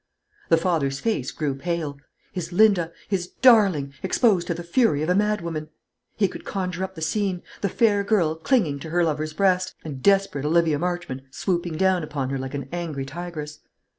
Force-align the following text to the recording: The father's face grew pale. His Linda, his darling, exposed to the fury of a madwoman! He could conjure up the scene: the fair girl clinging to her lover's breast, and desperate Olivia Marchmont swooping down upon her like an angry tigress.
The 0.49 0.57
father's 0.57 0.99
face 0.99 1.29
grew 1.29 1.53
pale. 1.53 1.99
His 2.31 2.51
Linda, 2.51 2.91
his 3.07 3.27
darling, 3.43 3.93
exposed 4.01 4.47
to 4.47 4.55
the 4.55 4.63
fury 4.63 5.03
of 5.03 5.09
a 5.09 5.13
madwoman! 5.13 5.69
He 6.17 6.27
could 6.27 6.43
conjure 6.43 6.83
up 6.83 6.95
the 6.95 7.03
scene: 7.03 7.43
the 7.61 7.69
fair 7.69 8.03
girl 8.03 8.33
clinging 8.35 8.79
to 8.79 8.89
her 8.89 9.03
lover's 9.03 9.33
breast, 9.33 9.75
and 9.85 10.01
desperate 10.01 10.43
Olivia 10.43 10.79
Marchmont 10.79 11.21
swooping 11.29 11.77
down 11.77 12.01
upon 12.01 12.31
her 12.31 12.39
like 12.39 12.55
an 12.55 12.67
angry 12.71 13.05
tigress. 13.05 13.59